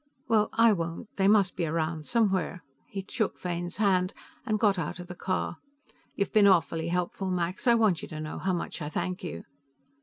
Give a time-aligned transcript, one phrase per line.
[0.27, 1.15] "Well, I won't.
[1.17, 4.15] They must be around somewhere." He shook Fane's hand,
[4.47, 5.57] and got out of the car.
[6.15, 7.67] "You've been awfully helpful, Max.
[7.67, 9.43] I want you to know how much I thank you."